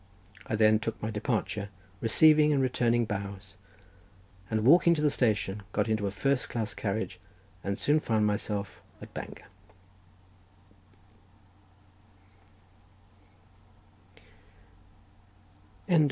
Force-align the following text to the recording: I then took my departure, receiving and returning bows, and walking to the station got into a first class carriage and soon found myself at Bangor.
I 0.47 0.55
then 0.55 0.79
took 0.79 0.99
my 0.99 1.11
departure, 1.11 1.69
receiving 1.99 2.51
and 2.51 2.59
returning 2.59 3.05
bows, 3.05 3.55
and 4.49 4.65
walking 4.65 4.95
to 4.95 5.01
the 5.03 5.11
station 5.11 5.61
got 5.73 5.87
into 5.87 6.07
a 6.07 6.09
first 6.09 6.49
class 6.49 6.73
carriage 6.73 7.19
and 7.63 7.77
soon 7.77 7.99
found 7.99 8.25
myself 8.25 8.81
at 8.99 9.13
Bangor. 9.13 9.45